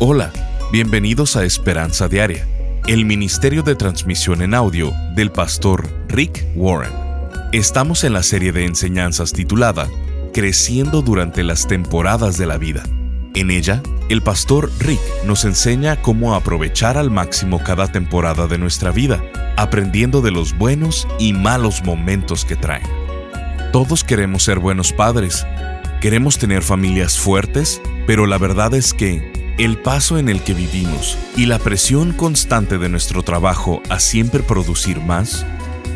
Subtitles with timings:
[0.00, 0.32] Hola,
[0.70, 2.46] bienvenidos a Esperanza Diaria,
[2.86, 6.92] el ministerio de transmisión en audio del pastor Rick Warren.
[7.50, 9.88] Estamos en la serie de enseñanzas titulada
[10.32, 12.84] Creciendo durante las temporadas de la vida.
[13.34, 18.92] En ella, el pastor Rick nos enseña cómo aprovechar al máximo cada temporada de nuestra
[18.92, 19.20] vida,
[19.56, 22.86] aprendiendo de los buenos y malos momentos que traen.
[23.72, 25.44] Todos queremos ser buenos padres,
[26.00, 31.18] queremos tener familias fuertes, pero la verdad es que el paso en el que vivimos
[31.36, 35.44] y la presión constante de nuestro trabajo a siempre producir más,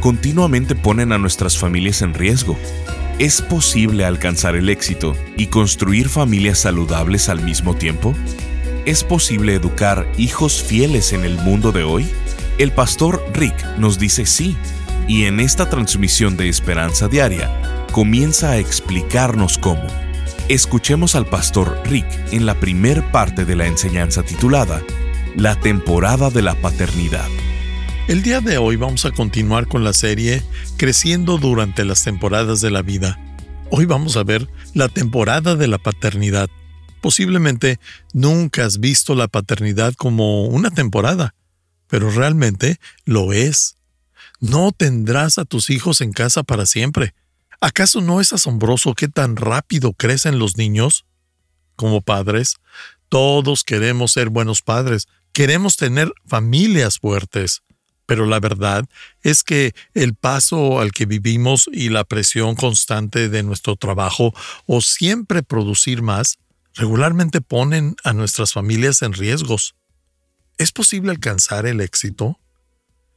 [0.00, 2.58] continuamente ponen a nuestras familias en riesgo.
[3.20, 8.16] ¿Es posible alcanzar el éxito y construir familias saludables al mismo tiempo?
[8.84, 12.10] ¿Es posible educar hijos fieles en el mundo de hoy?
[12.58, 14.56] El pastor Rick nos dice sí,
[15.06, 19.86] y en esta transmisión de Esperanza Diaria comienza a explicarnos cómo.
[20.52, 24.82] Escuchemos al pastor Rick en la primer parte de la enseñanza titulada
[25.34, 27.26] La temporada de la paternidad.
[28.06, 30.42] El día de hoy vamos a continuar con la serie
[30.76, 33.18] Creciendo durante las temporadas de la vida.
[33.70, 36.50] Hoy vamos a ver la temporada de la paternidad.
[37.00, 37.80] Posiblemente
[38.12, 41.34] nunca has visto la paternidad como una temporada,
[41.86, 43.78] pero realmente lo es.
[44.38, 47.14] No tendrás a tus hijos en casa para siempre.
[47.62, 51.06] ¿Acaso no es asombroso qué tan rápido crecen los niños?
[51.76, 52.56] Como padres,
[53.08, 57.62] todos queremos ser buenos padres, queremos tener familias fuertes,
[58.04, 58.84] pero la verdad
[59.22, 64.34] es que el paso al que vivimos y la presión constante de nuestro trabajo
[64.66, 66.38] o siempre producir más
[66.74, 69.76] regularmente ponen a nuestras familias en riesgos.
[70.58, 72.40] ¿Es posible alcanzar el éxito?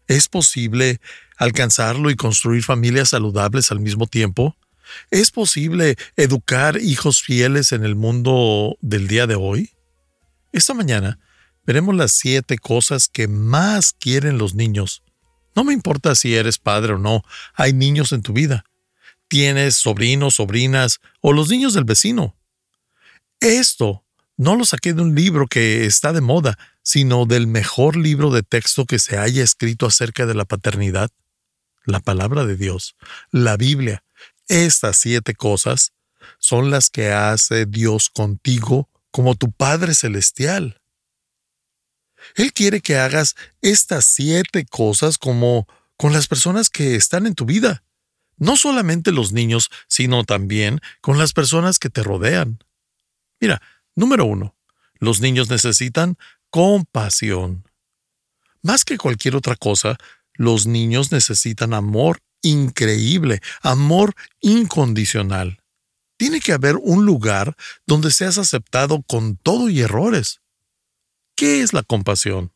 [0.08, 1.00] ¿Es posible
[1.38, 4.56] alcanzarlo y construir familias saludables al mismo tiempo?
[5.10, 9.72] ¿Es posible educar hijos fieles en el mundo del día de hoy?
[10.52, 11.20] Esta mañana
[11.66, 15.02] veremos las siete cosas que más quieren los niños.
[15.56, 17.24] No me importa si eres padre o no,
[17.56, 18.66] hay niños en tu vida.
[19.28, 22.36] Tienes sobrinos, sobrinas o los niños del vecino.
[23.40, 24.05] Esto
[24.38, 28.44] no lo saqué de un libro que está de moda, sino del mejor libro de
[28.44, 31.10] texto que se haya escrito acerca de la paternidad,
[31.86, 32.96] la palabra de Dios,
[33.32, 34.04] la Biblia.
[34.48, 35.94] Estas siete cosas
[36.38, 40.82] son las que hace Dios contigo como tu Padre Celestial.
[42.36, 47.46] Él quiere que hagas estas siete cosas como con las personas que están en tu
[47.46, 47.84] vida.
[48.38, 52.60] No solamente los niños, sino también con las personas que te rodean.
[53.40, 53.62] Mira,
[53.96, 54.56] número uno,
[55.00, 56.18] los niños necesitan
[56.50, 57.68] compasión.
[58.62, 59.98] Más que cualquier otra cosa,
[60.34, 65.62] los niños necesitan amor increíble, amor incondicional.
[66.18, 70.42] Tiene que haber un lugar donde seas aceptado con todo y errores.
[71.36, 72.54] ¿Qué es la compasión?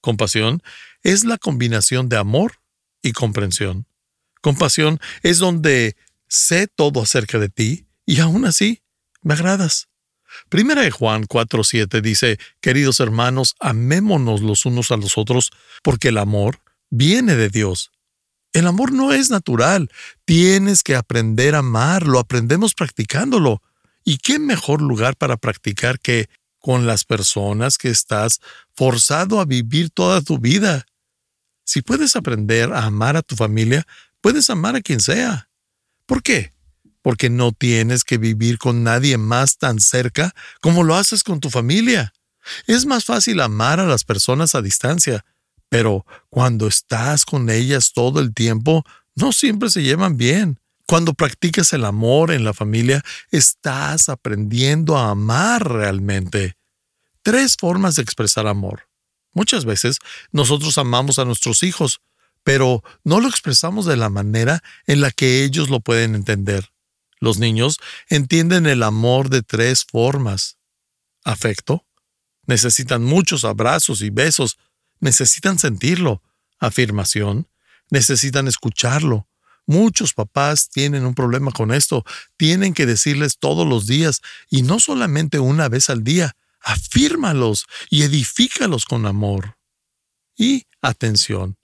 [0.00, 0.62] Compasión
[1.02, 2.60] es la combinación de amor
[3.02, 3.86] y comprensión.
[4.40, 8.82] Compasión es donde sé todo acerca de ti y aún así
[9.22, 9.88] me agradas.
[10.48, 15.50] Primera de Juan 4:7 dice, Queridos hermanos, amémonos los unos a los otros,
[15.82, 16.60] porque el amor
[16.90, 17.90] viene de Dios.
[18.52, 19.90] El amor no es natural,
[20.24, 23.62] tienes que aprender a amar, lo aprendemos practicándolo.
[24.04, 26.28] ¿Y qué mejor lugar para practicar que
[26.58, 28.40] con las personas que estás
[28.74, 30.86] forzado a vivir toda tu vida?
[31.64, 33.86] Si puedes aprender a amar a tu familia,
[34.20, 35.48] puedes amar a quien sea.
[36.04, 36.52] ¿Por qué?
[37.02, 41.50] Porque no tienes que vivir con nadie más tan cerca como lo haces con tu
[41.50, 42.12] familia.
[42.66, 45.24] Es más fácil amar a las personas a distancia,
[45.68, 50.58] pero cuando estás con ellas todo el tiempo, no siempre se llevan bien.
[50.86, 56.56] Cuando practicas el amor en la familia, estás aprendiendo a amar realmente.
[57.22, 58.88] Tres formas de expresar amor.
[59.32, 59.98] Muchas veces
[60.32, 62.00] nosotros amamos a nuestros hijos,
[62.42, 66.71] pero no lo expresamos de la manera en la que ellos lo pueden entender.
[67.22, 67.78] Los niños
[68.08, 70.58] entienden el amor de tres formas.
[71.22, 71.86] Afecto.
[72.48, 74.58] Necesitan muchos abrazos y besos.
[74.98, 76.20] Necesitan sentirlo.
[76.58, 77.46] Afirmación.
[77.90, 79.28] Necesitan escucharlo.
[79.66, 82.04] Muchos papás tienen un problema con esto.
[82.36, 84.20] Tienen que decirles todos los días
[84.50, 86.34] y no solamente una vez al día.
[86.60, 89.58] Afírmalos y edifícalos con amor.
[90.36, 91.56] Y atención.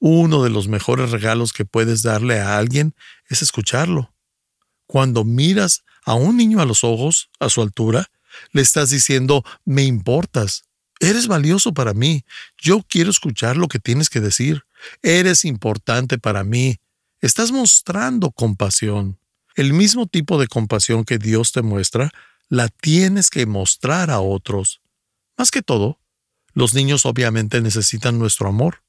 [0.00, 2.94] Uno de los mejores regalos que puedes darle a alguien
[3.30, 4.12] es escucharlo.
[4.88, 8.10] Cuando miras a un niño a los ojos, a su altura,
[8.52, 10.64] le estás diciendo, me importas,
[10.98, 12.24] eres valioso para mí,
[12.56, 14.62] yo quiero escuchar lo que tienes que decir,
[15.02, 16.78] eres importante para mí,
[17.20, 19.18] estás mostrando compasión.
[19.54, 22.10] El mismo tipo de compasión que Dios te muestra,
[22.48, 24.80] la tienes que mostrar a otros.
[25.36, 25.98] Más que todo,
[26.54, 28.82] los niños obviamente necesitan nuestro amor.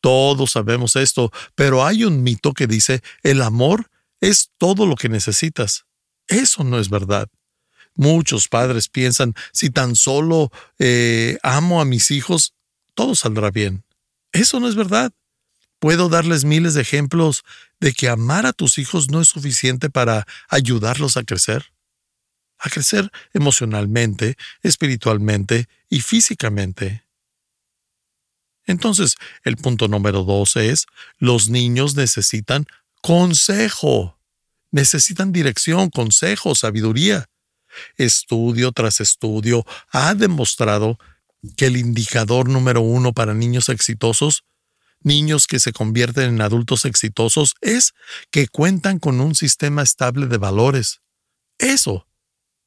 [0.00, 3.90] Todos sabemos esto, pero hay un mito que dice el amor
[4.20, 5.84] es todo lo que necesitas.
[6.28, 7.28] Eso no es verdad.
[7.94, 12.54] Muchos padres piensan, si tan solo eh, amo a mis hijos,
[12.94, 13.84] todo saldrá bien.
[14.32, 15.12] Eso no es verdad.
[15.78, 17.44] Puedo darles miles de ejemplos
[17.80, 21.72] de que amar a tus hijos no es suficiente para ayudarlos a crecer.
[22.58, 27.04] A crecer emocionalmente, espiritualmente y físicamente.
[28.64, 30.86] Entonces, el punto número dos es,
[31.18, 32.66] los niños necesitan
[33.02, 34.18] consejo.
[34.70, 37.28] Necesitan dirección, consejo, sabiduría.
[37.96, 40.98] Estudio tras estudio ha demostrado
[41.56, 44.44] que el indicador número uno para niños exitosos,
[45.00, 47.94] niños que se convierten en adultos exitosos, es
[48.30, 51.00] que cuentan con un sistema estable de valores.
[51.58, 52.06] Eso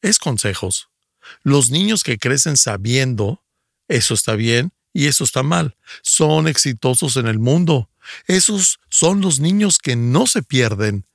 [0.01, 0.89] es consejos.
[1.43, 3.43] Los niños que crecen sabiendo,
[3.87, 7.89] eso está bien y eso está mal, son exitosos en el mundo.
[8.27, 11.06] Esos son los niños que no se pierden.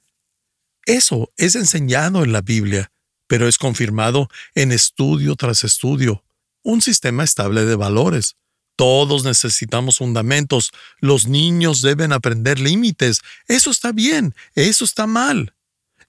[0.87, 2.93] Eso es enseñado en la Biblia,
[3.26, 6.23] pero es confirmado en estudio tras estudio
[6.62, 8.37] un sistema estable de valores.
[8.76, 10.73] Todos necesitamos fundamentos.
[10.99, 13.20] Los niños deben aprender límites.
[13.47, 15.55] Eso está bien, eso está mal.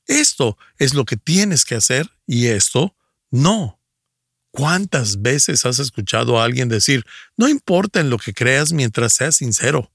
[0.07, 2.95] Esto es lo que tienes que hacer y esto
[3.29, 3.79] no.
[4.51, 7.05] ¿Cuántas veces has escuchado a alguien decir,
[7.35, 9.91] no importa en lo que creas mientras seas sincero?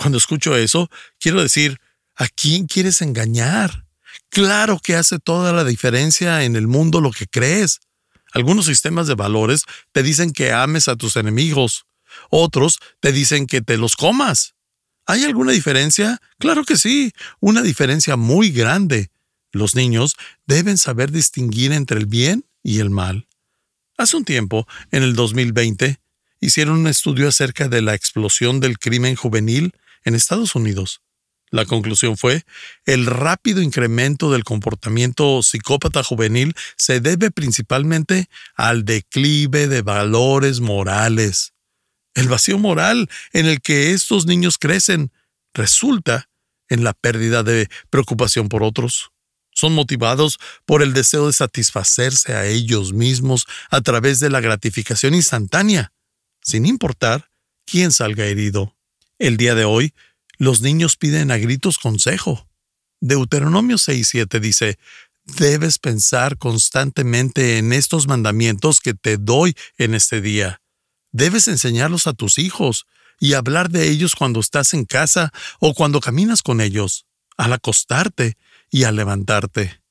[0.00, 1.78] Cuando escucho eso, quiero decir,
[2.16, 3.84] ¿a quién quieres engañar?
[4.30, 7.80] Claro que hace toda la diferencia en el mundo lo que crees.
[8.32, 11.84] Algunos sistemas de valores te dicen que ames a tus enemigos.
[12.30, 14.54] Otros te dicen que te los comas.
[15.04, 16.18] ¿Hay alguna diferencia?
[16.38, 19.10] Claro que sí, una diferencia muy grande.
[19.52, 20.16] Los niños
[20.46, 23.28] deben saber distinguir entre el bien y el mal.
[23.98, 26.00] Hace un tiempo, en el 2020,
[26.40, 29.74] hicieron un estudio acerca de la explosión del crimen juvenil
[30.04, 31.00] en Estados Unidos.
[31.50, 32.44] La conclusión fue,
[32.84, 41.52] el rápido incremento del comportamiento psicópata juvenil se debe principalmente al declive de valores morales.
[42.14, 45.12] El vacío moral en el que estos niños crecen
[45.52, 46.28] resulta
[46.68, 49.10] en la pérdida de preocupación por otros.
[49.52, 55.14] Son motivados por el deseo de satisfacerse a ellos mismos a través de la gratificación
[55.14, 55.92] instantánea,
[56.40, 57.30] sin importar
[57.66, 58.76] quién salga herido.
[59.20, 59.92] El día de hoy,
[60.38, 62.48] los niños piden a gritos consejo.
[63.02, 64.78] Deuteronomio 6.7 dice,
[65.24, 70.62] Debes pensar constantemente en estos mandamientos que te doy en este día.
[71.12, 72.86] Debes enseñarlos a tus hijos
[73.18, 77.04] y hablar de ellos cuando estás en casa o cuando caminas con ellos,
[77.36, 78.38] al acostarte
[78.70, 79.82] y al levantarte.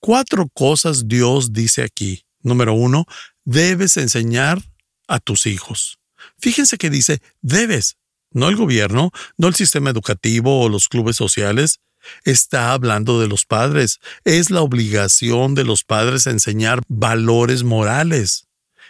[0.00, 2.24] Cuatro cosas Dios dice aquí.
[2.40, 3.04] Número uno,
[3.44, 4.62] debes enseñar
[5.06, 5.98] a tus hijos.
[6.38, 7.98] Fíjense que dice debes
[8.32, 11.80] no el gobierno, no el sistema educativo o los clubes sociales.
[12.24, 14.00] Está hablando de los padres.
[14.24, 18.46] Es la obligación de los padres enseñar valores morales.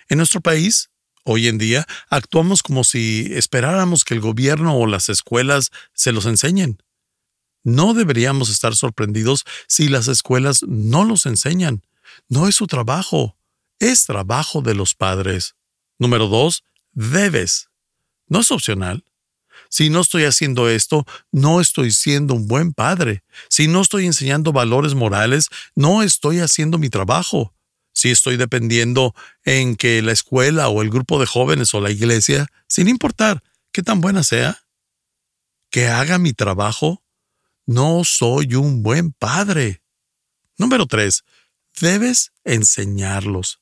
[0.08, 0.90] En nuestro país,
[1.24, 6.26] hoy en día, actuamos como si esperáramos que el gobierno o las escuelas se los
[6.26, 6.82] enseñen.
[7.62, 11.82] No deberíamos estar sorprendidos si las escuelas no los enseñan.
[12.28, 13.36] No es su trabajo,
[13.78, 15.56] es trabajo de los padres.
[15.98, 17.68] Número dos, debes.
[18.28, 19.04] No es opcional.
[19.70, 23.22] Si no estoy haciendo esto, no estoy siendo un buen padre.
[23.48, 27.54] Si no estoy enseñando valores morales, no estoy haciendo mi trabajo.
[27.94, 32.48] Si estoy dependiendo en que la escuela o el grupo de jóvenes o la iglesia,
[32.66, 34.60] sin importar qué tan buena sea,
[35.70, 37.04] que haga mi trabajo,
[37.64, 39.82] no soy un buen padre.
[40.58, 41.22] Número 3.
[41.80, 43.60] Debes enseñarlos.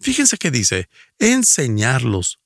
[0.00, 2.40] Fíjense que dice, enseñarlos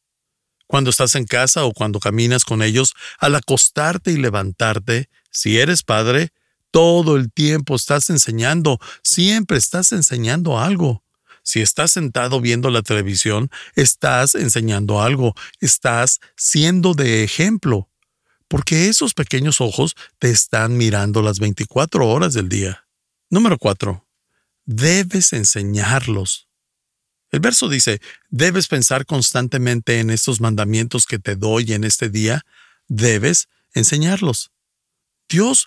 [0.66, 5.82] cuando estás en casa o cuando caminas con ellos, al acostarte y levantarte, si eres
[5.82, 6.32] padre,
[6.70, 11.02] todo el tiempo estás enseñando, siempre estás enseñando algo.
[11.42, 17.88] Si estás sentado viendo la televisión, estás enseñando algo, estás siendo de ejemplo,
[18.48, 22.86] porque esos pequeños ojos te están mirando las 24 horas del día.
[23.30, 24.04] Número 4.
[24.64, 26.45] Debes enseñarlos.
[27.30, 32.44] El verso dice, debes pensar constantemente en estos mandamientos que te doy en este día,
[32.88, 34.52] debes enseñarlos.
[35.28, 35.66] Dios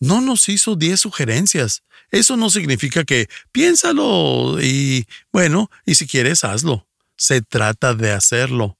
[0.00, 1.82] no nos hizo diez sugerencias.
[2.10, 6.86] Eso no significa que piénsalo y, bueno, y si quieres, hazlo.
[7.16, 8.78] Se trata de hacerlo.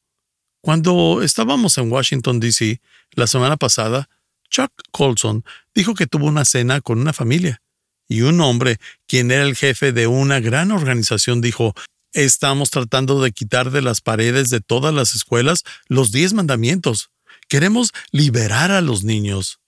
[0.60, 2.80] Cuando estábamos en Washington, D.C.,
[3.12, 4.08] la semana pasada,
[4.48, 5.44] Chuck Colson
[5.74, 7.62] dijo que tuvo una cena con una familia.
[8.08, 11.74] Y un hombre, quien era el jefe de una gran organización, dijo,
[12.18, 17.12] Estamos tratando de quitar de las paredes de todas las escuelas los diez mandamientos.
[17.46, 19.60] Queremos liberar a los niños.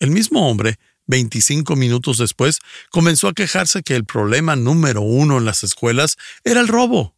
[0.00, 2.58] El mismo hombre, 25 minutos después,
[2.90, 7.14] comenzó a quejarse que el problema número uno en las escuelas era el robo,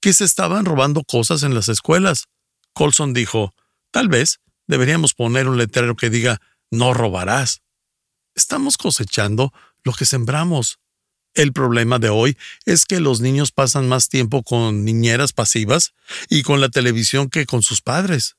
[0.00, 2.24] que se estaban robando cosas en las escuelas.
[2.72, 3.54] Colson dijo,
[3.92, 6.40] tal vez deberíamos poner un letrero que diga,
[6.72, 7.62] no robarás.
[8.34, 9.52] Estamos cosechando
[9.84, 10.80] lo que sembramos.
[11.38, 15.94] El problema de hoy es que los niños pasan más tiempo con niñeras pasivas
[16.28, 18.34] y con la televisión que con sus padres.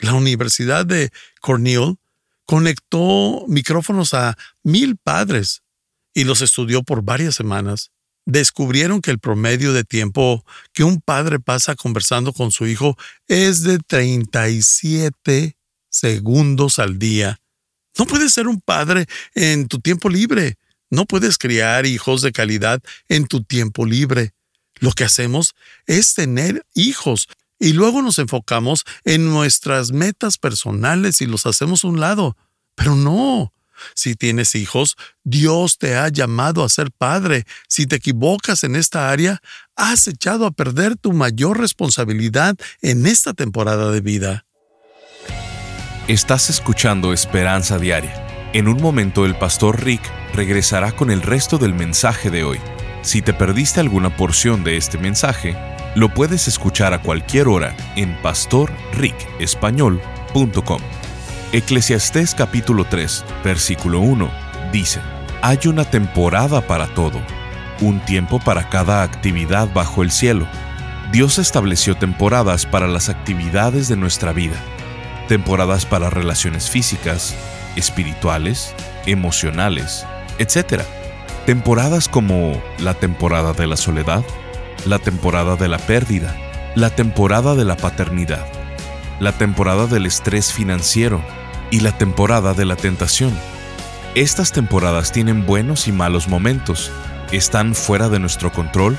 [0.00, 1.98] La Universidad de Cornell
[2.46, 5.62] conectó micrófonos a mil padres
[6.12, 7.92] y los estudió por varias semanas.
[8.26, 13.62] Descubrieron que el promedio de tiempo que un padre pasa conversando con su hijo es
[13.62, 15.56] de 37
[15.88, 17.40] segundos al día.
[17.96, 20.58] No puedes ser un padre en tu tiempo libre.
[20.90, 24.32] No puedes criar hijos de calidad en tu tiempo libre.
[24.80, 25.54] Lo que hacemos
[25.86, 27.28] es tener hijos
[27.58, 32.36] y luego nos enfocamos en nuestras metas personales y los hacemos un lado.
[32.74, 33.52] Pero no.
[33.94, 37.44] Si tienes hijos, Dios te ha llamado a ser padre.
[37.68, 39.40] Si te equivocas en esta área,
[39.76, 44.46] has echado a perder tu mayor responsabilidad en esta temporada de vida.
[46.08, 48.29] Estás escuchando Esperanza Diaria.
[48.52, 50.02] En un momento el pastor Rick
[50.34, 52.58] regresará con el resto del mensaje de hoy.
[53.02, 55.56] Si te perdiste alguna porción de este mensaje,
[55.94, 60.80] lo puedes escuchar a cualquier hora en pastorricespañol.com.
[61.52, 64.28] Eclesiastés capítulo 3, versículo 1
[64.72, 64.98] dice,
[65.42, 67.20] Hay una temporada para todo,
[67.80, 70.48] un tiempo para cada actividad bajo el cielo.
[71.12, 74.56] Dios estableció temporadas para las actividades de nuestra vida,
[75.28, 77.36] temporadas para relaciones físicas,
[77.76, 78.74] espirituales,
[79.06, 80.06] emocionales,
[80.38, 80.82] etc.
[81.46, 84.24] Temporadas como la temporada de la soledad,
[84.86, 86.36] la temporada de la pérdida,
[86.74, 88.46] la temporada de la paternidad,
[89.18, 91.22] la temporada del estrés financiero
[91.70, 93.32] y la temporada de la tentación.
[94.14, 96.90] Estas temporadas tienen buenos y malos momentos,
[97.32, 98.98] están fuera de nuestro control,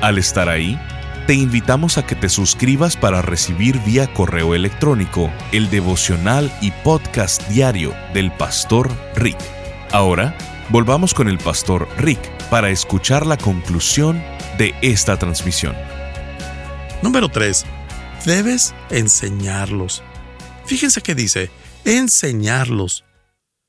[0.01, 0.79] Al estar ahí,
[1.27, 7.48] te invitamos a que te suscribas para recibir vía correo electrónico el devocional y podcast
[7.50, 9.38] diario del pastor Rick.
[9.91, 10.36] Ahora,
[10.70, 14.24] volvamos con el pastor Rick para escuchar la conclusión
[14.58, 15.75] de esta transmisión.
[17.03, 17.63] Número 3.
[18.25, 20.01] Debes enseñarlos.
[20.65, 21.51] Fíjense que dice,
[21.86, 23.03] enseñarlos.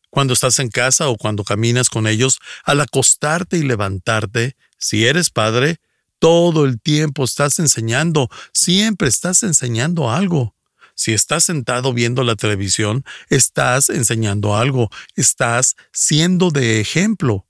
[0.09, 5.29] Cuando estás en casa o cuando caminas con ellos, al acostarte y levantarte, si eres
[5.29, 5.79] padre,
[6.23, 10.55] todo el tiempo estás enseñando, siempre estás enseñando algo.
[10.95, 17.49] Si estás sentado viendo la televisión, estás enseñando algo, estás siendo de ejemplo,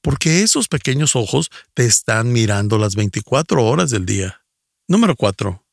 [0.00, 4.42] porque esos pequeños ojos te están mirando las 24 horas del día.
[4.88, 5.64] Número 4.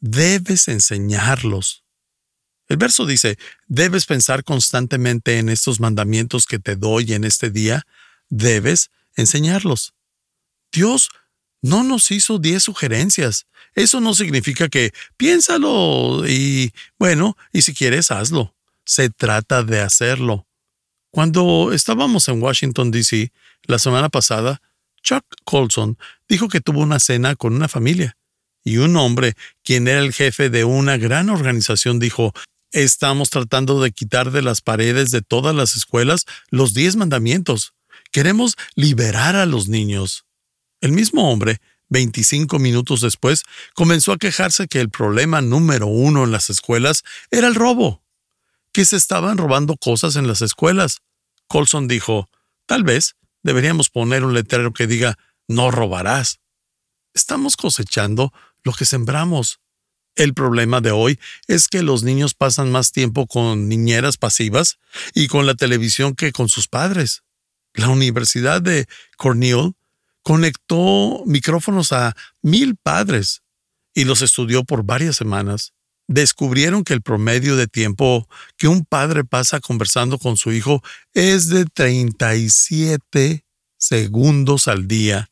[0.00, 1.84] Debes enseñarlos.
[2.66, 7.86] El verso dice, debes pensar constantemente en estos mandamientos que te doy en este día,
[8.30, 9.94] debes enseñarlos.
[10.72, 11.10] Dios
[11.64, 13.46] no nos hizo diez sugerencias.
[13.74, 18.54] Eso no significa que piénsalo y, bueno, y si quieres, hazlo.
[18.84, 20.46] Se trata de hacerlo.
[21.10, 24.60] Cuando estábamos en Washington, D.C., la semana pasada,
[25.02, 25.96] Chuck Colson
[26.28, 28.18] dijo que tuvo una cena con una familia.
[28.62, 32.34] Y un hombre, quien era el jefe de una gran organización, dijo,
[32.72, 37.72] Estamos tratando de quitar de las paredes de todas las escuelas los diez mandamientos.
[38.12, 40.26] Queremos liberar a los niños.
[40.84, 46.30] El mismo hombre, 25 minutos después, comenzó a quejarse que el problema número uno en
[46.30, 48.04] las escuelas era el robo,
[48.70, 50.98] que se estaban robando cosas en las escuelas.
[51.48, 52.28] Colson dijo,
[52.66, 55.16] tal vez deberíamos poner un letrero que diga,
[55.48, 56.40] no robarás.
[57.14, 59.60] Estamos cosechando lo que sembramos.
[60.16, 64.76] El problema de hoy es que los niños pasan más tiempo con niñeras pasivas
[65.14, 67.22] y con la televisión que con sus padres.
[67.72, 68.86] La Universidad de
[69.16, 69.72] Cornell
[70.24, 73.42] conectó micrófonos a mil padres
[73.94, 75.72] y los estudió por varias semanas.
[76.08, 81.48] Descubrieron que el promedio de tiempo que un padre pasa conversando con su hijo es
[81.48, 83.44] de 37
[83.78, 85.30] segundos al día.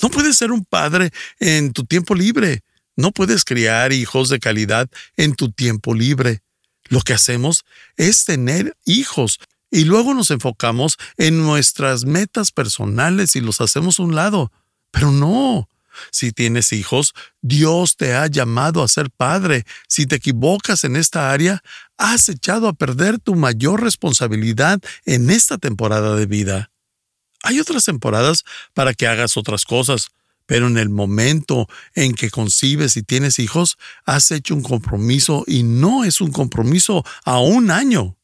[0.00, 2.62] No puedes ser un padre en tu tiempo libre.
[2.96, 6.40] No puedes criar hijos de calidad en tu tiempo libre.
[6.88, 7.64] Lo que hacemos
[7.96, 9.38] es tener hijos
[9.70, 14.50] y luego nos enfocamos en nuestras metas personales y los hacemos un lado.
[14.90, 15.68] Pero no.
[16.10, 19.64] Si tienes hijos, Dios te ha llamado a ser padre.
[19.88, 21.62] Si te equivocas en esta área,
[21.96, 26.70] has echado a perder tu mayor responsabilidad en esta temporada de vida.
[27.42, 28.44] Hay otras temporadas
[28.74, 30.08] para que hagas otras cosas,
[30.46, 35.62] pero en el momento en que concibes y tienes hijos, has hecho un compromiso y
[35.62, 38.17] no es un compromiso a un año.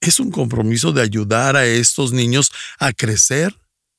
[0.00, 3.54] Es un compromiso de ayudar a estos niños a crecer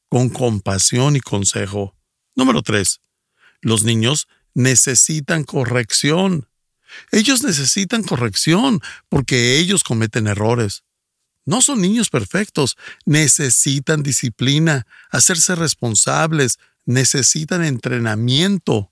[0.09, 1.95] con compasión y consejo.
[2.35, 2.99] Número 3.
[3.61, 6.47] Los niños necesitan corrección.
[7.11, 10.83] Ellos necesitan corrección porque ellos cometen errores.
[11.45, 18.91] No son niños perfectos, necesitan disciplina, hacerse responsables, necesitan entrenamiento.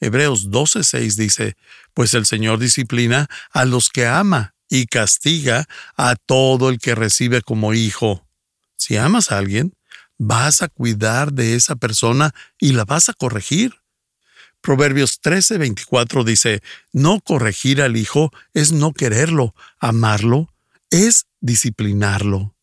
[0.00, 1.56] Hebreos 12:6 dice,
[1.94, 7.42] pues el Señor disciplina a los que ama y castiga a todo el que recibe
[7.42, 8.26] como hijo.
[8.76, 9.74] Si amas a alguien,
[10.16, 13.74] vas a cuidar de esa persona y la vas a corregir.
[14.62, 16.62] Proverbios 13:24 dice,
[16.92, 20.48] no corregir al hijo es no quererlo, amarlo
[20.90, 22.54] es disciplinarlo.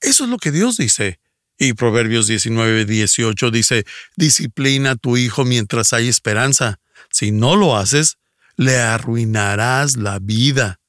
[0.00, 1.20] Eso es lo que Dios dice.
[1.58, 6.80] Y Proverbios 19:18 dice, disciplina a tu hijo mientras hay esperanza.
[7.10, 8.18] Si no lo haces,
[8.56, 10.80] le arruinarás la vida.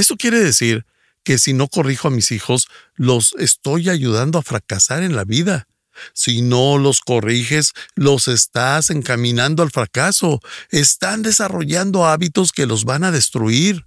[0.00, 0.86] Eso quiere decir
[1.24, 5.68] que si no corrijo a mis hijos, los estoy ayudando a fracasar en la vida.
[6.14, 10.40] Si no los corriges, los estás encaminando al fracaso.
[10.70, 13.84] Están desarrollando hábitos que los van a destruir.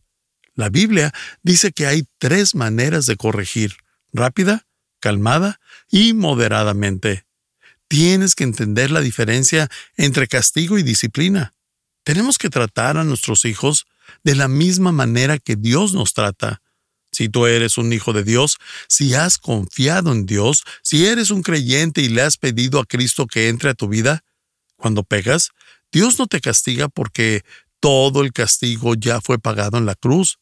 [0.54, 3.78] La Biblia dice que hay tres maneras de corregir,
[4.12, 4.68] rápida,
[5.00, 7.26] calmada y moderadamente.
[7.88, 11.56] Tienes que entender la diferencia entre castigo y disciplina.
[12.04, 13.88] Tenemos que tratar a nuestros hijos
[14.24, 16.62] de la misma manera que Dios nos trata.
[17.12, 21.44] Si tú eres un hijo de Dios, si has confiado en Dios, si eres un
[21.44, 24.24] creyente y le has pedido a Cristo que entre a tu vida,
[24.76, 25.52] cuando pegas,
[25.92, 27.44] Dios no te castiga porque
[27.80, 30.40] todo el castigo ya fue pagado en la cruz.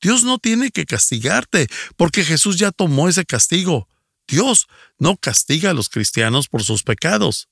[0.00, 3.88] Dios no tiene que castigarte porque Jesús ya tomó ese castigo.
[4.26, 4.66] Dios
[4.98, 7.48] no castiga a los cristianos por sus pecados.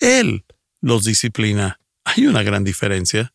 [0.00, 0.44] Él
[0.80, 1.80] los disciplina.
[2.04, 3.34] Hay una gran diferencia.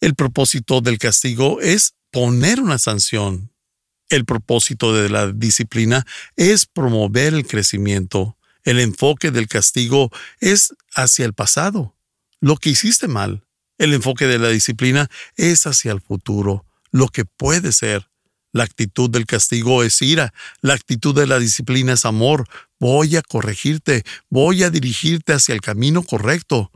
[0.00, 3.50] El propósito del castigo es poner una sanción,
[4.08, 6.06] el propósito de la disciplina
[6.36, 8.38] es promover el crecimiento.
[8.64, 11.94] El enfoque del castigo es hacia el pasado,
[12.40, 13.44] lo que hiciste mal.
[13.76, 18.08] El enfoque de la disciplina es hacia el futuro, lo que puede ser.
[18.52, 20.32] La actitud del castigo es ira,
[20.62, 22.48] la actitud de la disciplina es amor.
[22.80, 26.72] Voy a corregirte, voy a dirigirte hacia el camino correcto.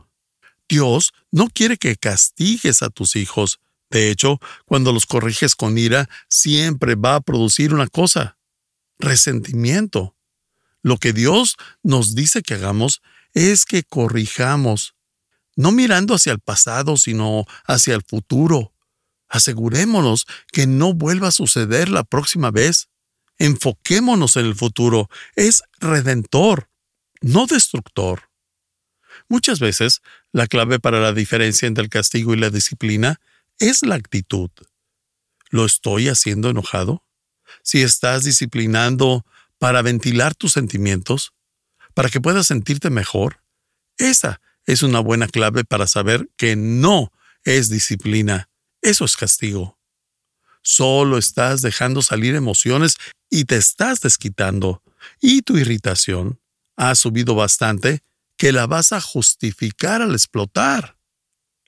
[0.67, 3.59] Dios no quiere que castigues a tus hijos,
[3.93, 8.39] de hecho, cuando los corriges con ira, siempre va a producir una cosa,
[8.97, 10.15] resentimiento.
[10.81, 14.95] Lo que Dios nos dice que hagamos es que corrijamos,
[15.55, 18.73] no mirando hacia el pasado, sino hacia el futuro.
[19.29, 22.89] Asegurémonos que no vuelva a suceder la próxima vez.
[23.37, 25.07] Enfoquémonos en el futuro.
[25.35, 26.67] Es redentor,
[27.21, 28.32] no destructor.
[29.33, 33.19] Muchas veces, la clave para la diferencia entre el castigo y la disciplina
[33.57, 34.51] es la actitud.
[35.49, 37.03] ¿Lo estoy haciendo enojado?
[37.63, 39.25] Si estás disciplinando
[39.57, 41.33] para ventilar tus sentimientos,
[41.95, 43.41] para que puedas sentirte mejor,
[43.97, 47.11] esa es una buena clave para saber que no
[47.43, 48.49] es disciplina,
[48.83, 49.79] eso es castigo.
[50.61, 52.97] Solo estás dejando salir emociones
[53.31, 54.83] y te estás desquitando,
[55.19, 56.39] y tu irritación
[56.75, 58.03] ha subido bastante
[58.37, 60.97] que la vas a justificar al explotar.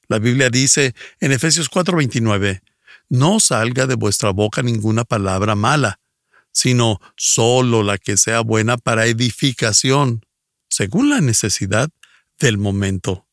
[0.08, 2.62] La Biblia dice en Efesios 4:29,
[3.10, 6.00] no salga de vuestra boca ninguna palabra mala,
[6.52, 10.26] sino solo la que sea buena para edificación,
[10.70, 11.90] según la necesidad
[12.40, 13.28] del momento.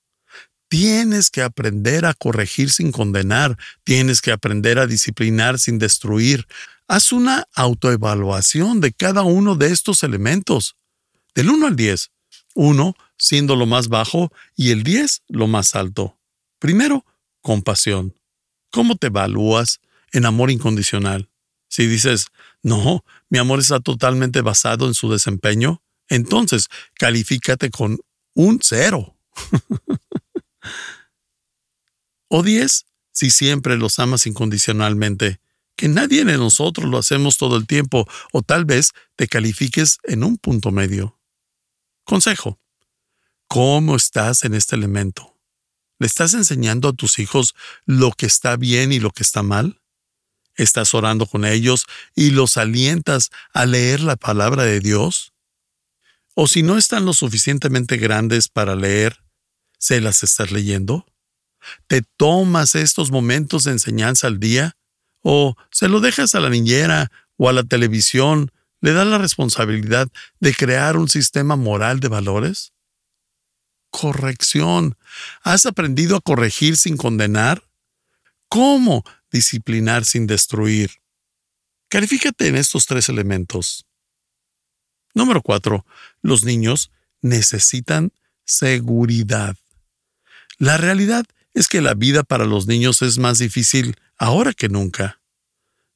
[0.69, 6.47] Tienes que aprender a corregir sin condenar, tienes que aprender a disciplinar sin destruir.
[6.89, 10.77] Haz una autoevaluación de cada uno de estos elementos,
[11.35, 12.11] del 1 al 10,
[12.55, 16.19] 1 siendo lo más bajo y el 10 lo más alto.
[16.59, 17.07] Primero,
[17.41, 18.19] compasión.
[18.73, 19.81] ¿Cómo te evalúas
[20.11, 21.31] en amor incondicional?
[21.69, 22.27] Si dices,
[22.65, 28.01] no, mi amor está totalmente basado en su desempeño, entonces califícate con
[28.35, 29.17] un cero.
[32.29, 35.41] o 10, si siempre los amas incondicionalmente,
[35.77, 40.25] que nadie de nosotros lo hacemos todo el tiempo, o tal vez te califiques en
[40.25, 41.21] un punto medio.
[42.03, 42.62] Consejo.
[43.53, 45.39] ¿Cómo estás en este elemento?
[45.99, 49.83] ¿Le estás enseñando a tus hijos lo que está bien y lo que está mal?
[50.55, 51.85] ¿Estás orando con ellos
[52.15, 55.35] y los alientas a leer la palabra de Dios?
[56.35, 59.23] ¿O si no están lo suficientemente grandes para leer,
[59.79, 61.05] se las estás leyendo?
[61.89, 64.79] ¿Te tomas estos momentos de enseñanza al día?
[65.21, 68.51] ¿O se lo dejas a la niñera o a la televisión?
[68.81, 70.09] ¿Le das la responsabilidad
[70.41, 72.72] de crear un sistema moral de valores?
[73.93, 74.97] Corrección.
[75.43, 77.63] ¿Has aprendido a corregir sin condenar?
[78.49, 80.91] ¿Cómo disciplinar sin destruir?
[81.89, 83.87] Califícate en estos tres elementos.
[85.15, 85.85] Número cuatro.
[86.23, 88.13] Los niños necesitan
[88.47, 89.57] seguridad.
[90.57, 95.21] La realidad es que la vida para los niños es más difícil ahora que nunca.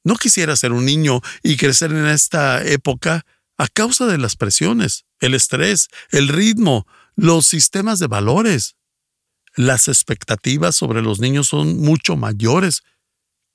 [0.03, 3.25] No quisiera ser un niño y crecer en esta época
[3.57, 6.85] a causa de las presiones, el estrés, el ritmo,
[7.17, 8.77] los sistemas de valores.
[9.55, 12.83] Las expectativas sobre los niños son mucho mayores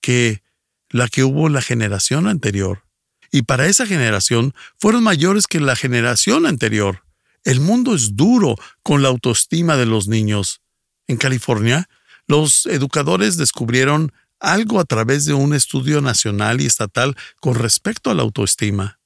[0.02, 0.42] que
[0.90, 2.84] la que hubo la generación anterior.
[3.30, 7.04] Y para esa generación fueron mayores que la generación anterior.
[7.44, 10.60] El mundo es duro con la autoestima de los niños.
[11.06, 11.88] En California,
[12.26, 18.14] los educadores descubrieron algo a través de un estudio nacional y estatal con respecto a
[18.14, 18.98] la autoestima.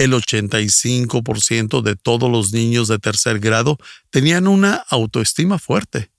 [0.00, 3.76] El 85% de todos los niños de tercer grado
[4.08, 6.10] tenían una autoestima fuerte.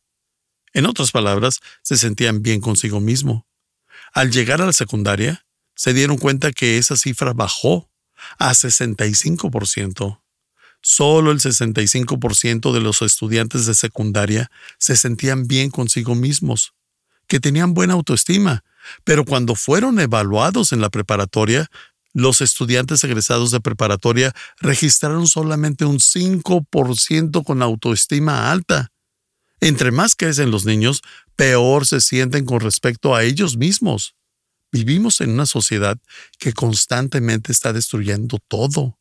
[0.73, 3.47] En otras palabras, se sentían bien consigo mismo.
[4.13, 7.89] Al llegar a la secundaria, se dieron cuenta que esa cifra bajó
[8.37, 10.21] a 65%
[10.81, 16.73] solo el 65% de los estudiantes de secundaria se sentían bien consigo mismos,
[17.27, 18.63] que tenían buena autoestima,
[19.03, 21.69] pero cuando fueron evaluados en la preparatoria,
[22.13, 28.91] los estudiantes egresados de preparatoria registraron solamente un 5% con autoestima alta.
[29.59, 31.01] Entre más crecen los niños,
[31.35, 34.15] peor se sienten con respecto a ellos mismos.
[34.71, 35.97] Vivimos en una sociedad
[36.39, 38.97] que constantemente está destruyendo todo.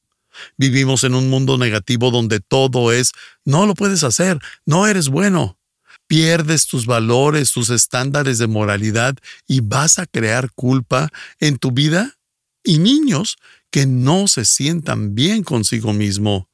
[0.56, 3.12] Vivimos en un mundo negativo donde todo es,
[3.44, 5.58] no lo puedes hacer, no eres bueno.
[6.06, 12.19] Pierdes tus valores, tus estándares de moralidad y vas a crear culpa en tu vida
[12.64, 13.36] y niños
[13.70, 16.48] que no se sientan bien consigo mismo.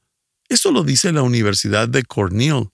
[0.48, 2.68] Esto lo dice la Universidad de Cornell.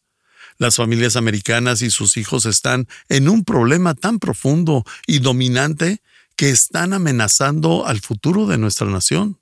[0.58, 6.02] Las familias americanas y sus hijos están en un problema tan profundo y dominante
[6.36, 9.38] que están amenazando al futuro de nuestra nación.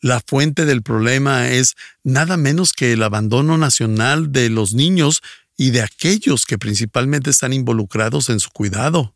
[0.00, 5.20] La fuente del problema es nada menos que el abandono nacional de los niños
[5.56, 9.14] y de aquellos que principalmente están involucrados en su cuidado,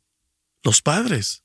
[0.63, 1.44] los padres.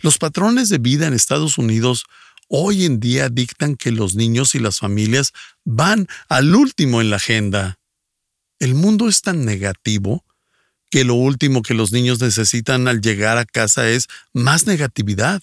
[0.00, 2.04] Los patrones de vida en Estados Unidos
[2.48, 5.32] hoy en día dictan que los niños y las familias
[5.64, 7.78] van al último en la agenda.
[8.58, 10.24] El mundo es tan negativo
[10.90, 15.42] que lo último que los niños necesitan al llegar a casa es más negatividad.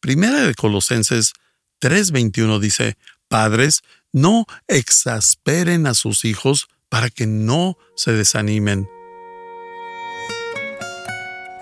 [0.00, 1.32] Primera de Colosenses
[1.80, 2.96] 3.21 dice,
[3.28, 3.82] Padres,
[4.12, 8.88] no exasperen a sus hijos para que no se desanimen.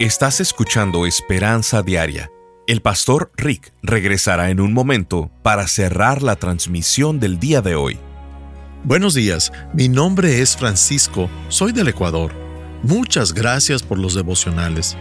[0.02, 2.28] Estás escuchando Esperanza Diaria.
[2.66, 8.00] El pastor Rick regresará en un momento para cerrar la transmisión del día de hoy.
[8.82, 12.32] Buenos días, mi nombre es Francisco, soy del Ecuador.
[12.82, 14.96] Muchas gracias por los devocionales.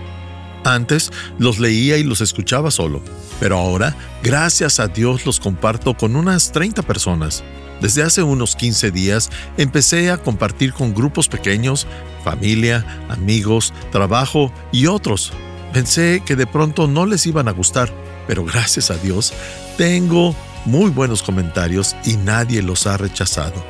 [0.64, 3.02] Antes los leía y los escuchaba solo,
[3.40, 7.44] pero ahora, gracias a Dios, los comparto con unas 30 personas.
[7.82, 11.88] Desde hace unos 15 días empecé a compartir con grupos pequeños,
[12.24, 15.34] familia, amigos, trabajo y otros.
[15.74, 17.91] Pensé que de pronto no les iban a gustar,
[18.28, 19.34] pero gracias a Dios
[19.78, 23.65] tengo muy buenos comentarios y nadie los ha rechazado.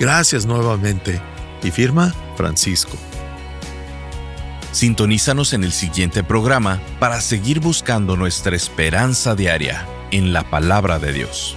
[0.00, 1.20] Gracias nuevamente.
[1.62, 2.98] Y firma Francisco.
[4.72, 11.12] Sintonízanos en el siguiente programa para seguir buscando nuestra esperanza diaria en la palabra de
[11.12, 11.56] Dios.